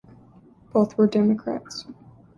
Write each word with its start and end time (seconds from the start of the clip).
Both 0.73 0.97
were 0.97 1.05
Democrats. 1.05 1.85